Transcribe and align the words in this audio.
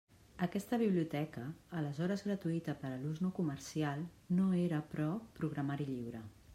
Aquesta 0.45 0.77
biblioteca, 0.81 1.43
aleshores 1.81 2.25
gratuïta 2.29 2.77
per 2.81 2.91
a 2.95 2.97
l'ús 3.05 3.23
no 3.27 3.33
comercial, 3.41 4.05
no 4.41 4.51
era, 4.67 4.85
però, 4.95 5.11
programari 5.41 5.93
lliure. 5.97 6.29